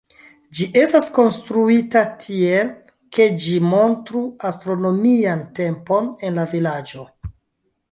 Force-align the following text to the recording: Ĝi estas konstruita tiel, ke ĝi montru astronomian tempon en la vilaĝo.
Ĝi 0.59 0.67
estas 0.83 1.09
konstruita 1.17 2.01
tiel, 2.23 2.71
ke 3.19 3.29
ĝi 3.45 3.59
montru 3.73 4.25
astronomian 4.51 5.47
tempon 5.63 6.11
en 6.31 6.43
la 6.43 6.49
vilaĝo. 6.57 7.09